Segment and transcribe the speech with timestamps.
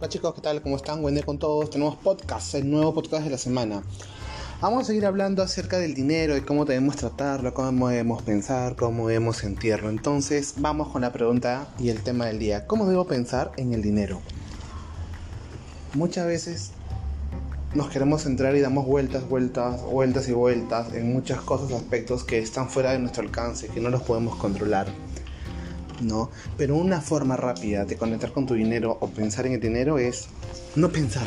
[0.00, 0.62] Hola chicos, ¿qué tal?
[0.62, 1.02] ¿Cómo están?
[1.02, 1.68] Buen día con todos.
[1.68, 3.82] Tenemos podcast, el nuevo podcast de la semana.
[4.62, 9.08] Vamos a seguir hablando acerca del dinero, y cómo debemos tratarlo, cómo debemos pensar, cómo
[9.08, 9.90] debemos sentirlo.
[9.90, 12.66] Entonces, vamos con la pregunta y el tema del día.
[12.66, 14.22] ¿Cómo debo pensar en el dinero?
[15.92, 16.70] Muchas veces
[17.74, 22.38] nos queremos centrar y damos vueltas, vueltas, vueltas y vueltas en muchas cosas, aspectos que
[22.38, 24.86] están fuera de nuestro alcance, que no los podemos controlar.
[26.00, 26.30] ¿No?
[26.56, 30.26] Pero una forma rápida de conectar con tu dinero o pensar en el dinero es
[30.76, 31.26] no pensar,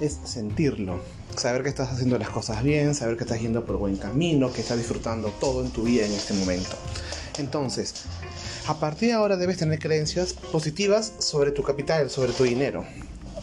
[0.00, 1.00] es sentirlo.
[1.36, 4.60] Saber que estás haciendo las cosas bien, saber que estás yendo por buen camino, que
[4.60, 6.76] estás disfrutando todo en tu vida en este momento.
[7.38, 7.94] Entonces,
[8.66, 12.84] a partir de ahora debes tener creencias positivas sobre tu capital, sobre tu dinero.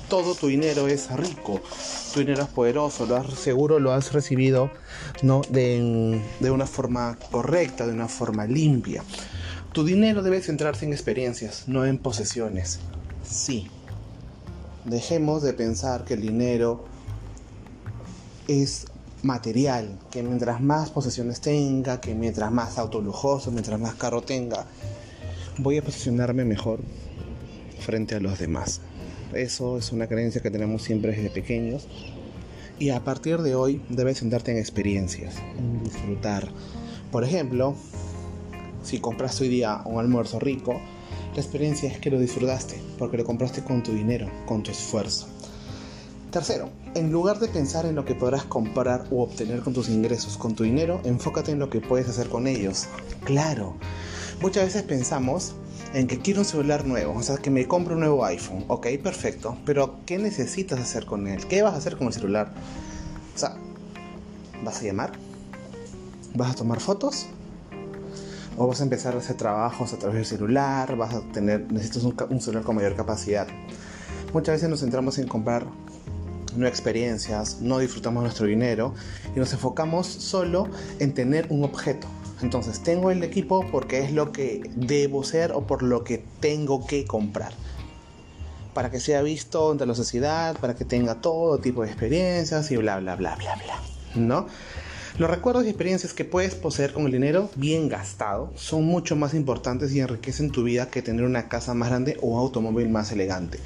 [0.10, 1.62] Todo tu dinero es rico,
[2.14, 4.70] tu dinero es poderoso, lo has, seguro lo has recibido
[5.24, 5.42] ¿no?
[5.50, 9.04] de, de una forma correcta, de una forma limpia.
[9.76, 12.80] Tu dinero debe centrarse en experiencias, no en posesiones.
[13.30, 13.68] Sí.
[14.86, 16.86] Dejemos de pensar que el dinero
[18.48, 18.86] es
[19.22, 24.66] material, que mientras más posesiones tenga, que mientras más auto lujoso, mientras más carro tenga,
[25.58, 26.80] voy a posicionarme mejor
[27.82, 28.80] frente a los demás.
[29.34, 31.86] Eso es una creencia que tenemos siempre desde pequeños.
[32.80, 36.48] Y a partir de hoy debes centrarte en experiencias, en disfrutar.
[37.12, 37.76] Por ejemplo,
[38.86, 40.80] si compraste hoy día un almuerzo rico,
[41.34, 45.28] la experiencia es que lo disfrutaste, porque lo compraste con tu dinero, con tu esfuerzo.
[46.32, 50.38] Tercero, en lugar de pensar en lo que podrás comprar o obtener con tus ingresos,
[50.38, 52.88] con tu dinero, enfócate en lo que puedes hacer con ellos.
[53.24, 53.76] Claro,
[54.42, 55.56] muchas veces pensamos
[55.94, 58.66] en que quiero un celular nuevo, o sea, que me compro un nuevo iPhone.
[58.68, 61.48] Ok, perfecto, pero ¿qué necesitas hacer con él?
[61.48, 62.54] ¿Qué vas a hacer con el celular?
[63.34, 63.58] O sea,
[64.64, 65.14] ¿vas a llamar?
[66.36, 67.28] ¿Vas a tomar fotos?
[68.58, 72.04] O vas a empezar a hacer trabajos a través del celular, vas a tener, necesitas
[72.04, 73.48] un, celular con mayor capacidad.
[74.34, 75.66] Muchas veces nos centramos en comprar
[76.56, 78.94] no experiencias, no disfrutamos nuestro dinero
[79.36, 80.70] y nos enfocamos solo
[81.00, 82.08] en tener un objeto.
[82.42, 86.86] Entonces, tengo el equipo porque es lo que debo ser o por lo que tengo
[86.86, 87.54] que comprar.
[88.74, 92.78] Para que sea visto ante la sociedad, para que tenga todo tipo de experiencias y
[92.78, 93.82] bla, bla, bla, bla, bla.
[94.16, 94.48] ¿No?
[95.18, 99.34] Los recuerdos y experiencias que puedes poseer con el dinero bien gastado son mucho más
[99.34, 103.14] importantes y enriquecen tu vida que tener una casa más grande o un automóvil más
[103.14, 103.60] elegante.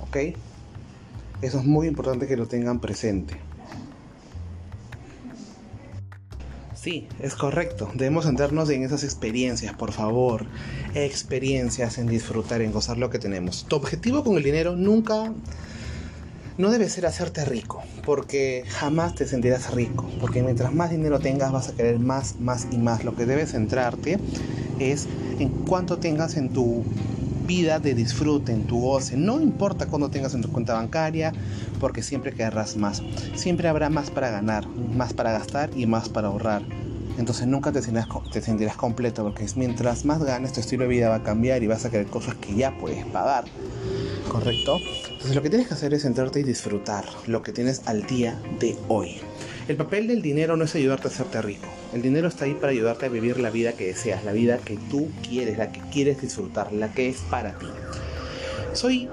[0.00, 0.36] ¿Ok?
[1.42, 3.36] Eso es muy importante que lo tengan presente.
[6.74, 7.88] Sí, es correcto.
[7.94, 10.46] Debemos centrarnos en esas experiencias, por favor.
[10.96, 13.64] Experiencias en disfrutar, en gozar lo que tenemos.
[13.68, 15.32] Tu objetivo con el dinero nunca
[16.62, 21.50] no debe ser hacerte rico, porque jamás te sentirás rico, porque mientras más dinero tengas
[21.50, 23.02] vas a querer más, más y más.
[23.02, 24.20] Lo que debes centrarte
[24.78, 25.08] es
[25.40, 26.84] en cuánto tengas en tu
[27.48, 29.16] vida de disfrute, en tu goce.
[29.16, 31.32] No importa cuánto tengas en tu cuenta bancaria,
[31.80, 33.02] porque siempre querrás más.
[33.34, 36.62] Siempre habrá más para ganar, más para gastar y más para ahorrar.
[37.18, 41.08] Entonces nunca te sentirás, te sentirás completo, porque mientras más ganes, tu estilo de vida
[41.08, 43.46] va a cambiar y vas a querer cosas que ya puedes pagar.
[44.32, 44.80] ¿Correcto?
[45.10, 48.40] Entonces lo que tienes que hacer es centrarte y disfrutar lo que tienes al día
[48.58, 49.18] de hoy.
[49.68, 51.66] El papel del dinero no es ayudarte a hacerte rico.
[51.92, 54.78] El dinero está ahí para ayudarte a vivir la vida que deseas, la vida que
[54.90, 57.66] tú quieres, la que quieres disfrutar, la que es para ti.
[58.72, 59.08] Soy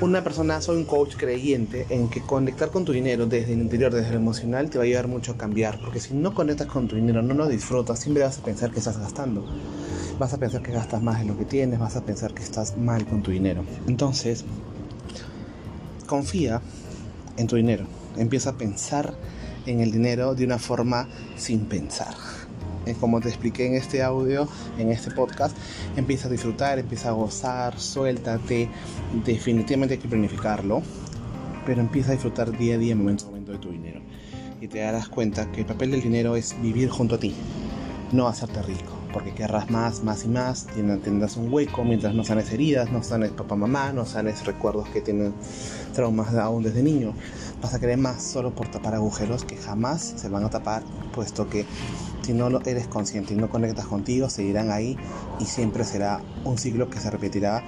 [0.00, 3.94] una persona, soy un coach creyente en que conectar con tu dinero desde el interior,
[3.94, 5.78] desde lo emocional, te va a ayudar mucho a cambiar.
[5.78, 8.78] Porque si no conectas con tu dinero, no lo disfrutas, siempre vas a pensar que
[8.78, 9.44] estás gastando
[10.22, 12.78] vas a pensar que gastas más de lo que tienes, vas a pensar que estás
[12.78, 13.64] mal con tu dinero.
[13.88, 14.44] Entonces,
[16.06, 16.62] confía
[17.36, 17.86] en tu dinero.
[18.16, 19.14] Empieza a pensar
[19.66, 22.14] en el dinero de una forma sin pensar.
[23.00, 24.46] Como te expliqué en este audio,
[24.78, 25.56] en este podcast,
[25.96, 28.68] empieza a disfrutar, empieza a gozar, suéltate.
[29.24, 30.82] Definitivamente hay que planificarlo,
[31.66, 34.00] pero empieza a disfrutar día a día, momento a momento de tu dinero.
[34.60, 37.34] Y te darás cuenta que el papel del dinero es vivir junto a ti,
[38.12, 40.66] no hacerte rico porque querrás más, más y más,
[41.02, 45.00] tendrás un hueco mientras no sanes heridas, no sanes papá, mamá, no sanes recuerdos que
[45.00, 45.34] tienen
[45.94, 47.14] traumas aún desde niño.
[47.60, 50.82] Vas a querer más solo por tapar agujeros que jamás se van a tapar,
[51.14, 51.66] puesto que
[52.22, 54.96] si no eres consciente y no conectas contigo, seguirán ahí
[55.40, 57.62] y siempre será un ciclo que se repetirá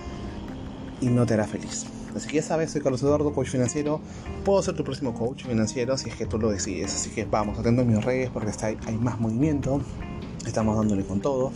[1.00, 1.86] y no te hará feliz.
[2.14, 4.00] Así que ya sabes, soy Carlos Eduardo, coach financiero.
[4.44, 6.94] Puedo ser tu próximo coach financiero si es que tú lo decides.
[6.94, 9.80] Así que vamos, atento a mis redes porque está, hay más movimiento
[10.48, 11.52] estamos dándole con todo.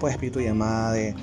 [0.00, 1.14] Puedes pedir tu llamada de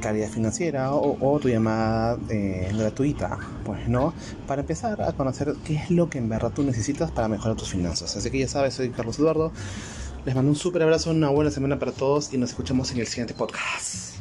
[0.00, 4.12] calidad financiera o, tu llamada eh, gratuita, pues no,
[4.46, 7.70] para empezar a conocer qué es lo que en verdad tú necesitas para mejorar tus
[7.70, 8.16] finanzas.
[8.16, 9.52] Así que ya sabes, soy Carlos Eduardo.
[10.24, 13.06] Les mando un súper abrazo, una buena semana para todos y nos escuchamos en el
[13.06, 14.18] siguiente podcast.